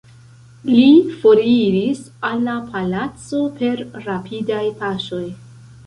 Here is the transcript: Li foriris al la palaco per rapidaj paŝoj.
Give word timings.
Li 0.69 0.85
foriris 1.23 2.01
al 2.31 2.41
la 2.49 2.57
palaco 2.73 3.45
per 3.61 3.87
rapidaj 4.09 4.65
paŝoj. 4.85 5.27